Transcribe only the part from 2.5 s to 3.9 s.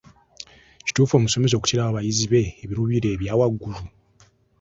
ebiruubiriwa ebya waggului?